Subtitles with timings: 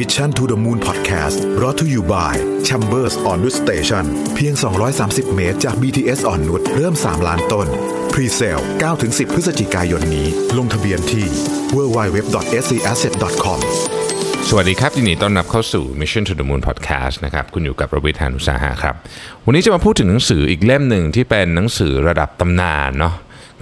[0.00, 2.36] Mission to the Moon Podcast รอ t ธออยู่บ่าย
[2.68, 4.54] Chambers on Wood Station เพียง
[4.94, 7.66] 230 เมตรจาก BTS อ่อนนุชเริ่ม 3 ล้านต้น
[8.12, 8.62] Pre-sale
[8.96, 10.28] 9-10 พฤศจิกายนนี้
[10.58, 11.26] ลงทะเบียนที่
[11.76, 13.60] www.scasset.com
[14.48, 18.94] สวัสดีครับยินดีต้อนรับเข้าสู่ Mission to the Moon Podcast นะครับ คุณอยู่กับประวิทยานุสาหะครับ
[19.46, 23.14] วันนี้จะมาพูดถึงหนังสืออีกเล่มหนึ่งที่เป็นหนังสือระดับตำนานเนาะ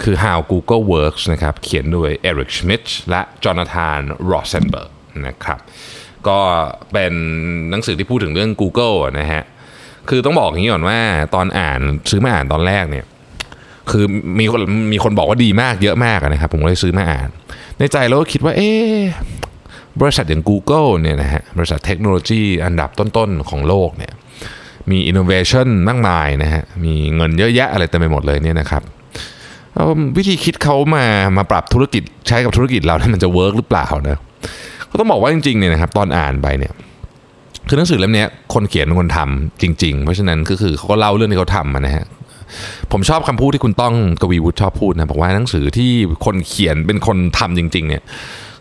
[0.03, 4.91] คือ How Google Works นะครับ เขียนโดย Eric Schmidt และ Jonathan Rosenberg
[5.27, 5.61] นะครับ
[6.29, 6.39] ก็
[6.93, 7.13] เป็น
[7.71, 9.43] หนังสือที่พูดถึงเรื่อง Google นะฮะ
[10.09, 10.99] คือต้องบอกอย่างนี้ก่อนว่า
[11.35, 13.05] ตอนอ่านซื้อมาอ่านตอนแรกเนี่ย
[13.91, 14.05] คือ
[14.41, 14.61] มีคน
[14.93, 17.29] มีคนบอกว่าดีมากเยอะมากนะครับ ผมก็เลยซื้อมาอ่าน
[17.79, 18.71] ในใจเราก็คิดว่า เอ๊
[20.01, 24.13] บริษัทอย่าง Google เนี่ยนะฮะบริษัทเทคโนโลยีอันดับต้นๆของโลกเนี่ย
[24.91, 28.83] มีอินโนเวชันมากมายนะฮะมีเงินเยอะแยะอะไรเต็มไปหมดเลยเนี่ยนะครับ
[30.17, 31.05] วิธีคิดเขามา
[31.37, 34.19] มาปรับธุรกิจใช้กับธุรกิจเราเนี่ยมันจะ work หรือเปล่านะ
[34.95, 36.73] ก็ต้องบอกว่าจริงๆเนี่ยนะครับตอนอ่านไปเนี่ย
[37.69, 42.05] คือหนังสือเล่มนี้คนเขียนเป็นคนทำจริง ๆ เพราะฉะนั้นก็คือเขาก็เล่าเรื่องที่เขาทำนะฮะ
[42.93, 45.91] ผมชอบคำพูดที่คุณต้องกวีวุฒิชอบพูดนะบอกว่าหนังสือที่
[46.25, 48.03] คนเขียนเป็นคนทำจริง ๆ เนี่ย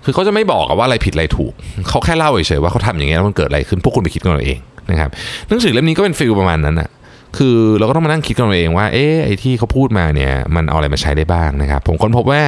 [0.06, 1.54] คือเขาจะไม่บอกว่าอะไรผิดอะไรถูก
[1.90, 4.60] เขาแค่เล่าเฉยๆว่าเขาทำอย่างเงี้ยแล้วมันเกิดอะไรขึ้นพวกคุณไปคิดกันเอาเอง
[4.92, 5.10] นะครับ
[5.50, 6.90] หนังสือเล่มนี้ก็เป็น feel ประมาณนั้นอะ
[7.38, 12.42] คือเราก็ต้องมานั่งคิดกันเองว่าเอ๊ะไอ้ที่เขาพูดมาเนี่ยมันเอาอะไรมาใช้ได้บ้างนะครับ ผมค้นพบว่า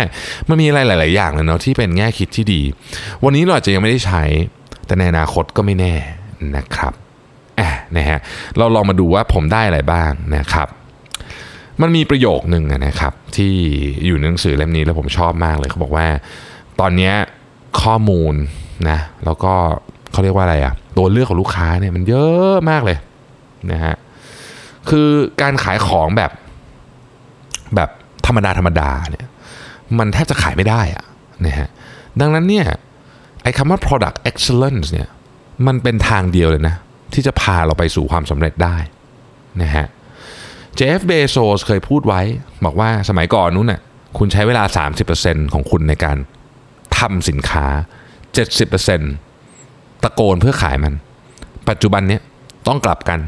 [0.50, 2.62] มันมีอะไรหลาย ๆ อย่างเลยเนาะที่เป็นแง่คิดที่ดี
[3.24, 4.24] วันนี้เราอาจจะยังไม่ได้ใช้
[4.86, 5.94] แต่ในอนาคตก็ไม่แน่
[6.58, 6.94] นะครับ
[7.60, 8.20] อะนะฮะ
[8.58, 10.68] เราลองมาดูว่าผมได้อะไรบ้างนะครับ
[11.82, 13.54] มันมีประโยคหนึ่งนะครับ ที่
[14.06, 16.08] อยู่ในหนังสือเล่มนี้แล้วผมชอบมากเลยเขาบอกว่า
[16.80, 17.12] ตอนนี้
[17.82, 18.34] ข้อมูล
[18.90, 19.54] นะแล้วก็
[20.12, 22.98] เขาเรียกว่าอะไรอะตัวเลือกของลูกค้าเนี่ยมันเยอะมากเลย
[23.72, 23.96] นะฮะ
[24.90, 25.10] คือ
[25.42, 26.32] การขายของแบบ
[27.76, 27.90] แบบ
[28.28, 29.28] ธรรมดาธรรมดาเนี่ย
[30.00, 31.06] มันแทบจะขายไม่ได้อะ
[31.46, 31.70] นะฮะ
[32.20, 32.66] ดังนั้นเนี่ย
[33.44, 35.08] ไอ้คำว่า product excellence เนี่ย
[35.68, 36.76] มันเป็นทางเดียวเลยนะ
[37.14, 38.78] ที่จะพาเราไปสู่ความสำเร็จได้
[39.62, 39.86] นะฮะ
[40.76, 42.22] เจฟเบโซสเคยพูดไว้
[42.66, 43.82] บอกว่าสมัยก่อนนู้นน่ะ
[44.18, 44.64] คุณใช้เวลา
[45.10, 46.18] 30%ของคุณในการ
[46.98, 47.66] ทำสินค้า
[49.26, 50.94] 70%ตะโกนเพื่อขายมัน
[51.70, 52.22] ปัจจุบันเนี้ย
[52.68, 53.20] ต้องกลับกัน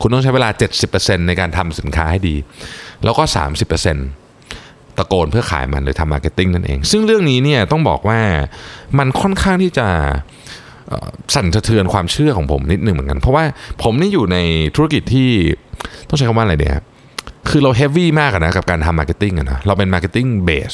[0.00, 0.48] คุณต้องใช้เวลา
[0.88, 2.36] 70%ในการทำสินค้าให้ดี
[3.04, 3.22] แล้วก็
[4.10, 8.20] 30%ตะโกนเพื่อขายมันหรือทำ marketing นั่นเอง ซึ่งเรื่องนี้เนี่ยต้องบอกว่า
[8.98, 9.86] มันค่อนข้างที่จะ
[11.34, 13.44] สั่นสะเทือนความเชื่อของผมนิดหนึ่งเหมือนกัน เพราะว่า
[13.82, 14.38] ผมนี่อยู่ใน
[14.76, 15.28] ธุรกิจที่
[16.08, 16.74] ต้องใช้คำว่าอะไรเดีย
[17.48, 20.72] คือเรา heavy มากนะกับการทำ marketing นะเราเป็น marketing based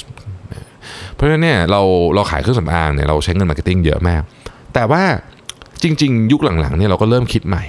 [1.15, 1.81] เพราะฉะนั้นเนี่ยเรา
[2.15, 4.23] เราขายเครื่องสำอางเนี่ยเราใช้เงิน marketing เยอะมาก
[4.75, 5.03] แต่ว่า
[5.83, 7.65] จริง ๆ ยุคหลังๆเนี่ยเราก็เริ่มคิดใหม่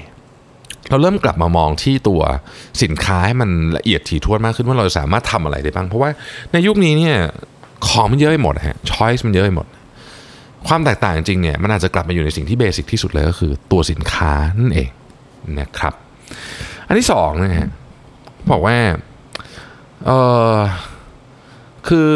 [0.90, 2.22] เราเริ่มกลับมามองที่ตัว
[2.84, 6.10] สินค้าให้มันละเอียดถี่ถ้วนมากขึ้นว่าเราสามารถทำอะไรได้บ้าง เพราะว่า
[6.52, 7.16] ในยุคนี้เนี่ย
[7.88, 9.68] ของมันเยอะไปหมดฮะ choice มันเยอะไปหมด
[10.68, 14.90] ความแตกต่างจริงเนี่ยมันอาจจะกลับมาอยู่ในสิ่งที่ basic ที่สุดเลยก็คือ ตัวสินค้านั่นเอง
[15.60, 15.94] นะครับ
[16.88, 17.70] อันที่สองนะฮะ
[18.52, 18.78] บอกว่า
[20.06, 20.12] เอ
[20.56, 20.58] อ
[21.88, 22.10] คือ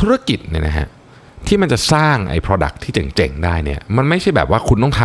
[0.00, 0.86] ธุรกิจเนี่ยนะฮะ
[1.46, 5.02] ที่มันจะสร้างไอ้ product ที่เจ๋งๆ ได้เนี่ยมันไม่ใช่แบบว่าคุณต้องท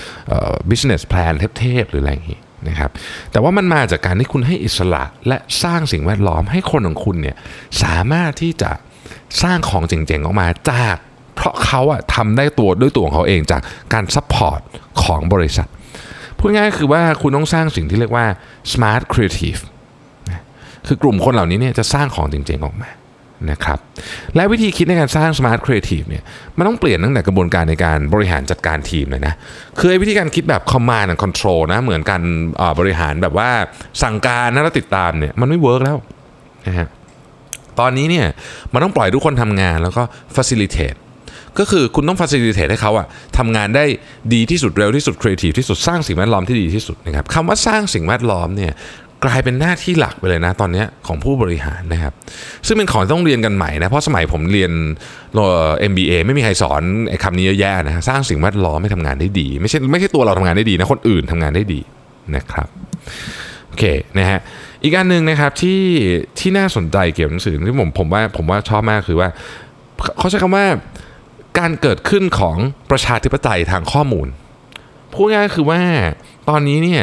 [0.00, 2.90] ำ business plan เทพๆ หรืออะไรอย่างงี้นะครับ
[3.32, 7.36] แต่ว่ามันมาจากการที่คุณให้อิสระและสร้างสิ่งแวดล้อมให้คนของคุณเนี่ย
[7.82, 8.70] สามารถที่จะ
[9.42, 10.96] สร้างของเจ๋งๆ ออกมาจาก
[11.34, 13.60] เพราะเขาอะทำได้ตัวด้วยตัวของเขาเองจาก
[13.92, 14.60] การ support
[15.02, 15.68] ของบริษัท
[16.38, 18.26] พูดง่ายๆคือว่าคุณต้องสร้างสิ่งที่เรียกว่า
[18.72, 19.60] smart creative
[20.86, 22.90] คือกลุ่มคนเหล่านี้เนี่ยจะสร้างของจริงๆ ออกมา
[23.50, 23.78] นะครับ
[24.36, 26.22] และวิธีคิดในการสร้าง smart creative เนี่ย
[26.56, 29.34] มันต้องเปลี่ยนตั้งแต่กระบวนการในการบริหารจัดการทีมเลยนะ
[29.78, 32.22] คือวิธีการคิดแบบ command and control นะเหมือนการ
[32.78, 33.50] บริหารแบบว่า
[34.02, 35.96] สั่งการนะแล้วติดตามเนี่ยมันไม่เวิร์กแล้ว
[36.66, 36.88] นะฮะ
[37.80, 38.26] ตอนนี้เนี่ย
[38.72, 40.02] มันต้องปล่อยทุกคนทำงานแล้วก็
[40.36, 40.98] facilitate
[41.58, 43.06] ก็คือคุณต้อง facilitate ให้เขาอะ
[43.38, 43.84] ทำงานได้
[44.34, 48.72] ดีที่สุดเร็วที่สุด creative ที่สุดสร้างสิ่งแวดล้อมที่ดีที่สุดนะครับคำว่าสร้างสิ่งแวดล้อมเนี่ย
[49.24, 52.12] กลายเป็นหน้าที่หลักไปเลยนะตอนนี้ของผู้บริหารนะครับ
[52.66, 54.72] ซึ่งเป็นของต้องเรียนกันใหม่นะ เพราะสมัยผมเรียน
[55.34, 61.80] เอ่อ MBA ไม่มีใครสอนไอ้คำนี้เยอะแยะนะสร้างสิ่งแวดล้อมให้ทำงานได้ดี ไม่ใช่ไม่ใช่ตัวเราทำงานได้ดีนะ คนอื่นทำงานได้ดี
[62.36, 62.68] นะครับ
[63.68, 63.84] โอเค
[64.18, 64.40] นะฮะ
[64.82, 65.80] อีกอันหนึ่งนะครับที่
[66.38, 69.28] ที่น่าสนใจเกี่ยวกับหนังสือที่ผมผมว่าผมว่าชอบมากคือว่า
[70.18, 70.66] เขาใช้คำว่า
[71.58, 72.56] การเกิดขึ้นของ
[72.90, 74.28] ประชาธิปไตยทางข้อมูล
[75.12, 75.80] พูดง่ายคือว่า
[76.48, 77.02] ตอนนี้เนี่ย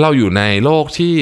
[0.00, 1.14] เราอยู่ในโลกที่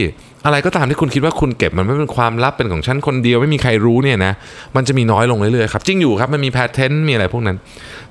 [0.47, 4.33] อะไรก็ตามที่คุณคิดว่าคุณเก็บมันไม่เป็นความลับเป็นของฉันคนเดียวไม่มีใครรู้เนี่ยนะ
[4.77, 7.57] มันจะมีน้อยลงเรื่อยๆครับจริงอยู่ครับมันมีแพทเทนต์มีอะไรพวกนั้น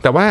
[0.01, 0.25] แต่ว่า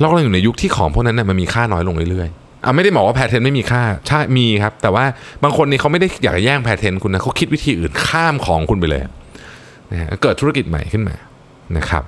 [0.00, 5.04] เรากำลังอยู่ในยุคที่ของพวกนั้นนี่ยมันมีค่าน้อยลงเรื่อยๆอะไม่ได้บอกว่าแพทเทนต์ไม่มีค่าใช่มีครับ แต่ว่า
[5.42, 9.02] บางคนนี่เขาไม่ได้อยากจะแย่งแพทเทนต์คุณนะเขาคิดวิธีอื่นข้ามของคุณไปเลย
[9.92, 11.16] นะเกิดธุรกิจใหม่ขึ้นมา
[11.76, 12.04] นะครับ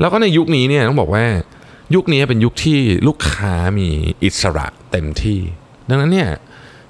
[0.00, 1.24] แล้วก็ในยุคนี้เนี่ยต้องบอกว่า
[1.94, 3.88] ยุคนี้เป็นยุคที่ลูกค้ามี
[4.24, 5.38] อิสระเต็มที่
[5.88, 6.28] ดังนั้นเนี่ย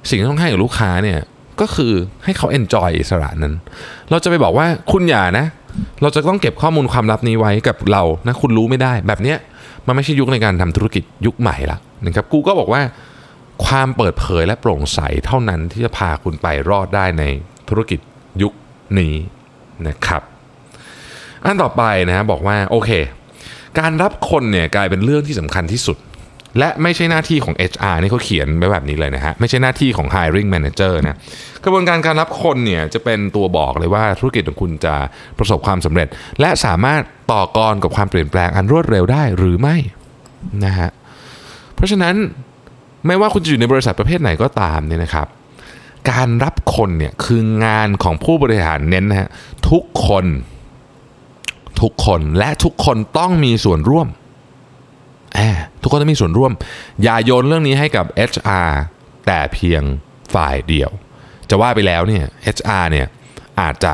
[0.08, 1.19] สิ่งที่ต้องให้กับลูกค้าเนี่ย
[1.61, 1.93] ก็คือ
[2.25, 3.55] ให้เขาเอนจอยอิสระนั้น
[4.11, 5.47] เราจะไปบอกว่าคุณอย่านะ
[6.02, 9.38] เราจะต้องเก็บข้อมูลความลับนี้ไว้กับเรานะคุณรู้ไม่ได้ แบบเนี้ย
[9.87, 12.82] มันไม่ใช่ยุคในการทำธุรกิจยุคใหม่ละนะครับกูก็บอกว่า
[13.64, 17.25] ความเปิดเผยและโปร่งใสเท่านั้นที่จะพาคุณไปรอดได้ใน
[17.69, 18.00] ธุรกิจ
[18.43, 18.53] ยุค
[18.99, 19.14] นี้
[19.87, 20.23] นะครับ
[21.44, 22.91] อันต่อไปนะบอกว่าโอเค
[23.79, 25.96] การรับคนเนี่ยกลายเป็นเรื่องที่สำคัญที่สุด
[26.58, 31.17] และไม่ใช่หน้าที่ของ HR นี่เขาเขียนไว้แบบนี้เลยนะฮะ ไม่ใช่หน้าที่ของ hiring manager นะ
[31.64, 34.94] กระบวนการการรับคนเนี่ยจะเป็นตัวบอกเลยว่าธุรกิจของคุณจะ
[35.38, 36.08] ประสบความสำเร็จ
[36.41, 37.02] และสามารถ
[37.32, 39.76] ต่อกรกับความเปลี่ยนแปลงอันรวดเร็วได้หรือไม่
[40.64, 40.91] นะฮะ
[41.75, 42.14] เพราะฉะนั้น
[43.06, 45.26] ไม่ว่าคุณจะอยู่ในบริษัทประเภทไหนก็ตามเนี่ยนะครับ
[46.11, 49.29] การรับคนเนี่ยคืองานของผู้บริหารเน้นนะฮะ
[49.70, 50.26] ทุกคน
[51.81, 54.08] ทุกคนและทุกคนต้องมีส่วนร่วม
[55.82, 56.53] ทุกคนต้องมีส่วนร่วม
[57.03, 58.71] อย่าโยนเรื่องนี้ให้กับ HR
[59.27, 59.82] แต่เพียง
[60.35, 60.91] ฝ่ายเดียว
[61.50, 62.25] จะว่าไปแล้วเนี่ย
[62.56, 63.06] HR เนี่ย
[63.61, 63.93] อาจจะ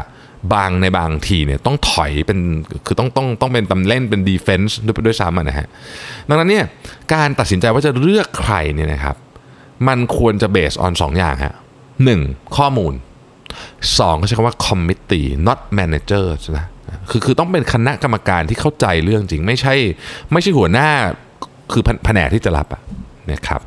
[0.55, 2.39] บางในบางทีเนี่ยต้องถอยเป็น
[2.87, 5.69] คือต้องต้องต้องเป็นตำเล่นเป็นดีเฟนส์ด้วยด้วยซ้ำอะนะฮะ
[6.29, 6.65] ดังนั้นเนี่ย
[7.15, 9.17] การตัดสินใจว่าจะเลือกใครเนี่ยนะครับ
[9.89, 11.55] มันควรจะเบสออนสองอย่างฮะ
[12.05, 12.21] หนึ่ง
[12.57, 12.95] ข้อมูล
[13.99, 16.27] สองเขาใช้คำว่า committee not manager
[16.59, 16.67] นะ
[17.11, 19.75] คือคือต้องเป็นคณะกรรมการที่เข้าใจเรื่องจริง ไม่ใช่
[20.33, 20.91] ไม่ใช่หัวหน้า
[21.73, 22.81] คือแผแผนกที่จะรับอะ
[23.33, 23.61] นะครับ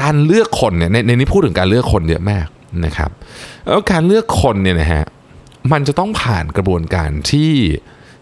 [0.00, 2.46] การเลือกคนเนี่ยในในนี้พูดถึงการเลือกคนเยอะมาก
[2.86, 3.10] นะครับ
[3.68, 5.04] แล้วการเลือกคนเนี่ยนะฮะ
[5.72, 7.52] มันจะต้องผ่านกระบวนการที่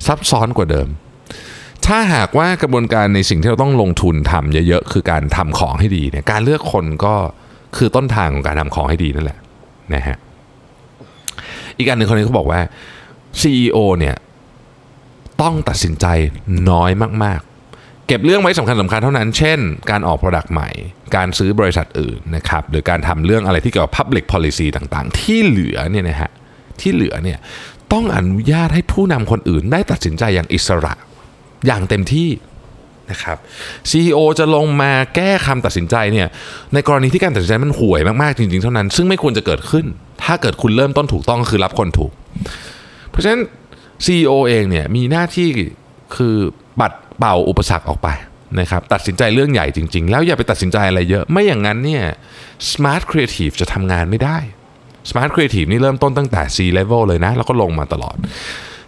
[0.06, 0.88] ซับซ้อนกว่าเดิม
[1.87, 7.14] ถ้าหากว่ากระบวนการในสิ่งที่เราต้องลงทุนทำเยอะๆคือการทำของให้ดีเนี่ยการเลือกคนก็
[7.76, 9.38] คือต้นทางของการทำของให้ดีนั่นแหละ
[9.94, 10.16] นะฮะ
[11.76, 12.60] อีกอันหนึ่งคนนี้เขาบอกว่า
[13.40, 14.16] CEO เนี่ย
[15.42, 16.06] ต้องตัดสินใจ
[16.70, 16.90] น้อย
[17.25, 19.58] มากๆ เก็บเรื่องไว้สำคัญสำคัญเท่านั้น เช่น
[19.90, 20.70] การออก Product ใหม่
[21.16, 26.31] การซื้อบริษัทอื่นนะครับ หรือการทำเรื่องอะไรที่เกี่ยวกับ Public Policy ต่างๆ ที่เหลือเนี่ยนะฮะ
[26.81, 27.38] ที่เหลือเนี่ย
[27.92, 30.94] ต้องอนุญาตให้ผู้นำคนอื่นได้ตัดสินใจอย่างอิสระ
[31.66, 32.28] อย่างเต็มที่
[33.10, 33.37] นะครับ
[33.90, 36.28] CEO จะลงมาแก้คำตัดสินใจเนี่ย
[36.75, 39.87] ในกรณีที่การตัดสินใจมันห่วยมากๆจริงๆเท่านั้น ซึ่งไม่ควรจะเกิดขึ้น
[40.25, 42.12] ถ้าเกิดคุณเริ่มต้นถูกต้องคือรับคนถูก
[43.10, 43.42] เพราะฉะนั้น
[44.05, 45.49] CEO เองเนี่ยมีหน้าที่
[46.17, 46.37] คือ
[46.81, 48.08] ปัดเป่าอุปสรรคออกไป
[48.61, 52.05] นะครับตัดสินใจเรื่องใหญ่จริง ๆ แล้วอย่าไปตัดสินใจอะไรเยอะ ไม่อย่างนั้นเนี่ย
[52.73, 54.37] smart creative จะทำงานไม่ได้
[55.11, 58.17] smart creative นี่เริ่มต้นตั้งแต่ C level เลยนะ แล้วก็ลงมาตลอด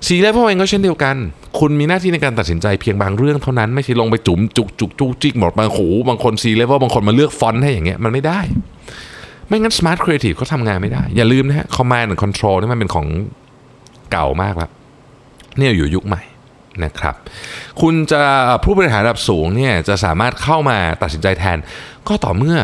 [0.07, 1.17] C level เองก็เช่นเดียวกัน
[1.59, 8.41] คุณมีหน้าที่ในการตัดสินใจเพียงบางเรื่องเท่านั้นไม่ใช่ลงไปจุ๋มจุกจุกจุกจิกหมดบางโหบางคน C level บางคนมาเลือกฟอนต์ให้อย่างเงี้ยมันไม่ได้
[9.49, 13.07] ไม่งั้น smart creative เขาทำงานไม่ได้ อย่าลืมนะฮะ command and control นี่มันเป็นของ
[14.13, 14.71] เก่ามากแล้ว
[15.59, 16.23] เนี่ยอยู่ยุคใหม่
[16.85, 17.15] นะครับ
[17.81, 18.23] คุณจะ
[18.65, 21.59] ผู้บริหารระดับสูงเนี่ยจะสามารถเข้ามาตัดสินใจแทน
[22.09, 22.59] ก็ต่อเมื่อ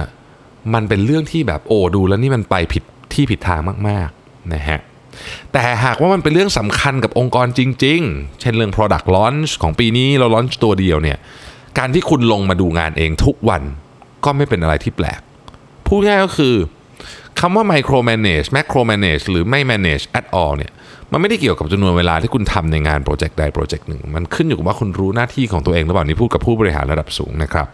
[0.75, 2.83] มันเป็นเรื่องที่แบบโอ้ดูแล้วนี่มันไปผิด
[3.13, 4.79] ที่ผิดทางมากๆนะฮะ
[5.53, 11.19] แต่หากว่ามันเป็นเรื่องสำคัญกับองค์กรจริง ๆ เช่นเรื่อง product launch ของปีนี้เรา launch ตัวเดียวเนี่ย
[11.79, 13.63] การที่คุณลงมาดูงานเองทุกวัน
[14.25, 15.21] ก็ไม่เป็นอะไรที่แปลก
[15.87, 16.55] พูดง่ายก็คือ
[17.41, 20.73] คำว่า micro manage macro manage หรือไม่ manage at all เนี่ย
[21.13, 27.67] มันไม่ได้เกี่ยวกับจำนวนเวลาที่คุณทำในงานโปรเจกต์ใดโปรเจกต์หนึ่ง มันขึ้นอยู่กับว่าคุณรู้หน้าที่ของตัวเองหรือเปล่านี่พูดกับผู้บริหารระดับสูงนะครับ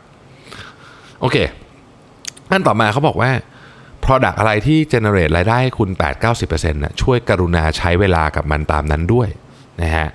[1.21, 1.37] โอเค
[2.51, 3.31] อันต่อมาเขาบอกว่า
[4.05, 5.91] Product อะไรที่ generate รายได้ให้คุณ
[6.31, 9.29] 8-90%นะช่วยกรุณาใช้เวลากับมันตามนั้นด้วย
[9.83, 10.09] นะฮะ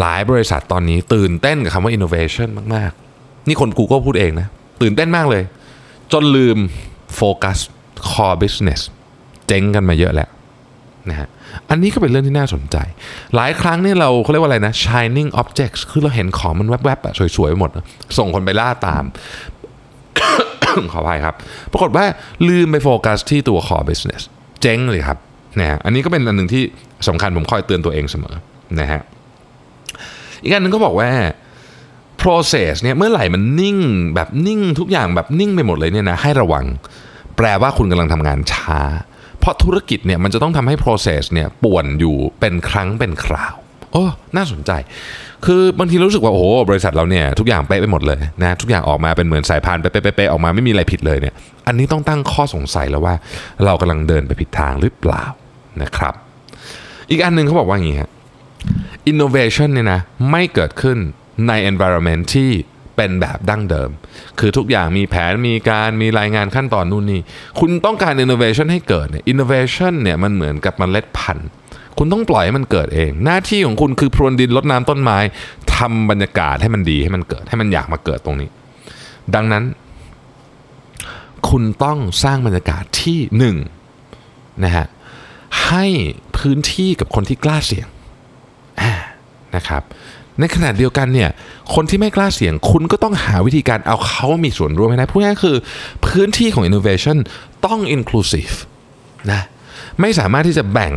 [0.00, 4.48] หลายบริษัทตอนนี้ตื่นเต้นกับคำว่า innovation มาก ๆ นี่คน Google พูดเองนะ
[4.82, 5.42] ตื่นเต้นมากเลย
[6.12, 6.58] จนลืม
[7.16, 7.58] โฟกัส
[8.10, 8.80] core business
[9.46, 10.28] เจ๊งกันมาเยอะแล้ว
[11.10, 11.28] นะฮะ
[11.70, 12.76] อันนี้ก็เป็นเรื่องที่น่าสนใจ
[13.36, 17.70] หลายครั้งเนี่ยเราเขาเรียกว่าอะไรนะ shining objects คือเราเห็นของมันแวบๆอะสวยๆไปหมด
[18.18, 19.04] ส่งคนไปล่าตาม
[20.92, 21.34] ขออภัยครับ
[21.72, 22.04] ปรากฏว่า
[22.48, 24.22] ลืมไปโฟกัสที่ตัว core business
[24.62, 25.18] เจ๊งเลยครับ
[25.60, 26.62] นะฮะอันนี้ก็เป็นอันหนึ่งที่
[27.08, 28.34] สำคัญผมคอยเตือนตัวเองเสมอ
[28.80, 29.02] นะฮะ
[30.42, 31.10] อีกอันหนึ่งก็บอกว่า
[32.22, 33.76] process เนี่ยเมื่อไหร่มันนิ่ง
[34.14, 36.64] แบบนิ่งทุกอย่างแบบนิ่งไปหมดเลยเนี่ยนะให้ระวัง
[37.38, 38.80] แปลว่าคุณกำลังทำงานช้า
[39.40, 43.54] เพราะธุรกิจเนี่ยมันจะต้องทำให้ process เนี่ยป่วนอยู่เป็นครั้งเป็นคราว
[43.92, 44.04] โอ้
[44.36, 44.70] น่าสนใจ
[45.46, 51.34] คือบางทีรู้สึกว่าโอ้โหบริษัทเราเนี่ยทุกอย่างเป๊ะไปหมดเลยนะทุกอย่างออกมาเป็นเหมือนสายพานเป๊ะๆๆออกมาไม่มีอะไรผิดเลยเนี่ย
[51.66, 53.14] อันนี้ต้องตั้งข้อสงสัยแล้วว่า
[53.64, 55.24] เรากำลังเดินไปผิดทางหรือเปล่า
[55.82, 56.14] นะครับ
[57.10, 58.10] อีกอันหนึ่งเขาบอกว่าอย่างนี้ฮะ
[59.10, 60.98] innovation เนี่ยนะไม่เกิดขึ้น
[61.48, 62.50] ใน environment ที่
[62.98, 63.90] เป็นแบบดั้งเดิม
[64.38, 67.20] คือทุกอย่างมีแผนมีการมีรายงานขั้นตอนนู่นนี่
[67.60, 71.48] คุณต้องการ innovation ให้เกิดเนี่ย innovation เนี่ยมันเหมือนกับมเมล็ดพันธุ์
[71.98, 75.18] คุณต้องปล่อยให้มันเกิดเอง หน้าที่ของคุณคือพรวนดินรดน้ำต้นไม้
[75.74, 78.48] ทำบรรยากาศให้มันดีให้มันเกิดให้มันอยากมาเกิดตรงนี้
[79.34, 79.64] ดังนั้น
[81.48, 83.56] คุณต้องสร้างบรรยากาศที่หนึ่ง
[84.64, 84.86] นะฮะ
[85.66, 85.86] ให้
[86.36, 87.88] พื้นที่กับคนที่กล้าเสี่ยง
[89.56, 89.82] นะครับ
[90.40, 91.30] ในขณะเดียวกันเนี่ย
[91.74, 95.56] คนที่ไม่กล้าเสี่ยงคุณก็ต้องหาวิธีการเอาเขามีส่วนร่วมให้ได้พูดง่ายคือ
[96.06, 97.16] พื้นที่ของ innovation
[97.66, 98.54] ต้อง inclusive
[99.30, 99.42] นะ
[100.00, 100.92] ไม่สามารถที่จะแบ่ง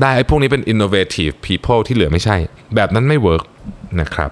[0.00, 2.36] ได้ไอ้พวกนี้เป็น innovative people ที่เหลือไม่ใช่
[2.74, 3.44] แบบนั้นไม่ work
[4.00, 4.30] นะครับ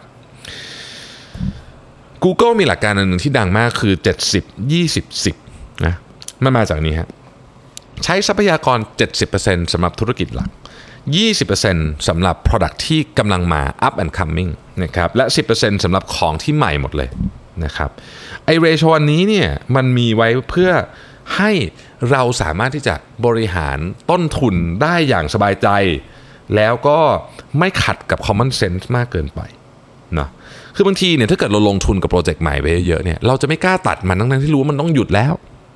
[2.25, 3.95] Google มีหลักการอันหนึ่งที่ดังมากคือ
[4.35, 5.95] 70 20 10นะ
[6.45, 7.09] มันมาจากนี้ฮะ
[8.05, 8.79] ใช้ทรัพยากร
[9.27, 10.51] 70%สำหรับธุรกิจหลัก
[11.19, 14.51] 20%สำหรับ Product ที่กำลังมา up and coming
[14.83, 15.25] นะครับและ
[15.55, 17.09] 10%สำหรับของที่ใหม่หมดเลย
[17.65, 17.91] นะครับ
[18.45, 20.71] ไอเรโชอันนี้เนี่ยมันมีไว้เพื่อ
[21.37, 21.53] ให้
[22.11, 22.95] เราสามารถที่จะ
[23.27, 23.79] บริหาร
[24.11, 25.69] ต้นทุนได้อย่างสบายใจ
[26.57, 26.99] แล้วก็
[27.59, 29.41] ไม่ขัดกับ common sense มากเกินไป
[30.19, 30.29] นะ
[30.77, 35.33] คือบางทีเนี่ยถ้าเกิดเราลงทุนกับ project ใหม่ไปเยอะๆเนี่ยเราจะไม่กล้าตัดมันทั้งที่รู้ว่ามันต้องหยุดแล้ว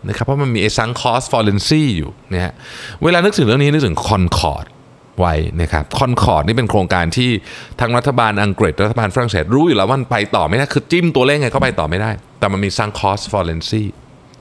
[0.09, 2.53] นะครับเพราะมันมีไอ sunk cost fallacy อยู่นะฮะ
[3.03, 4.67] เวลานึกถึงเรื่องนี้นึกถึงคอนคอร์ด
[5.19, 7.31] ไว้นะครับคอนคอร์ดนี่เป็นโครงการที่
[7.81, 13.83] ทางรัฐบาลอังกฤษรัฐบาลฝรั่งเศสรู้อยู่แล้วว่ามันไปต่อไม่ได้คือจิ้มตัวเลขไงก็ไปต่อไม่ได้ แต่มันมี sunk cost fallacy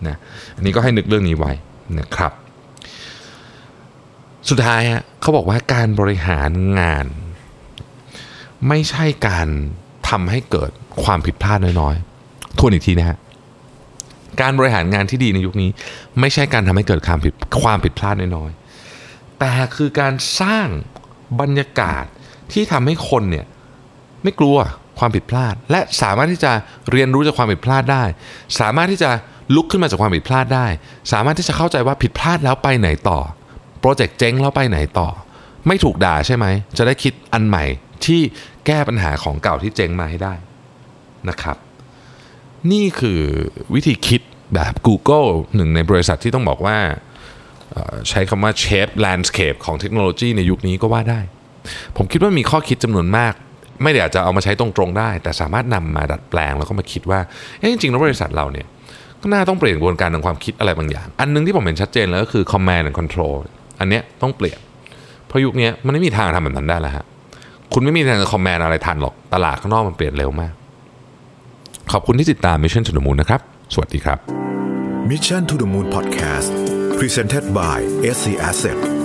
[0.08, 0.18] นะ
[0.56, 1.52] อันนี้ก็ให้นึกเรื่องนี้ไว้
[2.00, 2.32] นะครับ
[4.50, 6.50] สุดท้ายฮะเขาบอกว่าการบริหาร
[6.80, 7.06] งาน
[8.68, 9.48] ไม่ใช่การ
[10.10, 10.72] ทำให้เกิด
[11.04, 13.18] ความผิดพลาดน้อยๆทวนอีกทีนะฮะ
[14.42, 15.70] การบริหารงานที่ดีในยุคนี้
[16.20, 18.63] ไม่ใช่การทำให้เกิดความผิดความผิดพลาดน้อยๆ
[19.46, 20.68] แต่คือการสร้าง
[21.42, 22.04] บรรยากาศ
[22.52, 23.46] ที่ทำให้คนเนี่ย
[24.24, 24.58] ไม่กลัว
[25.00, 26.52] ความผิดพลาด และสามารถที่จะ
[26.92, 28.04] เรียนรู้จากความผิดพลาดได้
[28.60, 29.10] สามารถที่จะ
[29.56, 30.68] ลุกขึ้นมาจากความผิดพลาดได้
[31.12, 33.20] สามารถที่จะเข้าใจว่าผิดพลาดแล้วไปไหนต่อ
[33.80, 35.10] โปรเจกต์เจ๊งแล้วไปไหนต่อ
[35.68, 36.46] ไม่ถูกด่าใช่ไหม
[36.78, 37.64] จะได้คิดอันใหม่
[38.06, 38.22] ที่
[38.66, 40.34] แก้ปัญหาของเก่าที่เจ๊งมาให้ได้
[41.30, 41.58] นะครับ
[42.72, 43.22] นี่คือ
[43.74, 44.22] วิธีคิด
[44.54, 46.78] แบบ Google หนึ่งในบริษัทที่ต้องบอกว่า
[48.10, 51.20] ใช้คำว่า shape landscape ของเทคโนโลยีในยุคนี้ก็ว่าได้
[51.98, 53.34] ผมคิดว่ามีข้อคิดจำนวนมาก
[53.84, 57.20] ไม่ได้อาจจะเอามาใช้ตรงๆได้ แต่สามารถนำมาดัดแปลงแล้วก็มาคิดว่า
[57.60, 58.68] เอ๊ะจริงๆแล้วบริษัทเราเนี่ย
[59.22, 63.36] ก็น่าต้องเปลี่ยนกระบวนการทางความคิดอะไรบางอย่าง อันนึงที่ผมเห็นชัดเจนแล้วก็คือ command and control
[63.80, 64.60] อันเนี้ยต้องเปลี่ยน
[65.28, 67.06] เพราะยุคนี้มันไม่มีทางทำแบบนั้นได้แล้วฮะ
[67.74, 70.54] คุณไม่มีทางจะ command อะไรทันหรอก ตลาดข้างนอกมันเปลี่ยนเร็วมาก
[71.92, 73.42] ขอบคุณที่ติดตาม Mission to the Moon นะครับ
[73.74, 74.18] สวัสดีครับ
[75.10, 77.84] Mission to the Moon Podcast Presented by
[78.14, 79.03] SC Asset